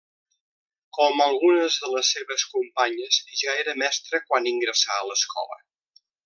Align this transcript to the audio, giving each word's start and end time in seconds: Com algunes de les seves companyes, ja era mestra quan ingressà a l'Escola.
Com 0.97 1.19
algunes 1.25 1.77
de 1.83 1.91
les 1.95 2.09
seves 2.15 2.45
companyes, 2.55 3.19
ja 3.43 3.55
era 3.65 3.77
mestra 3.83 4.23
quan 4.31 4.51
ingressà 4.55 4.97
a 5.03 5.07
l'Escola. 5.11 5.61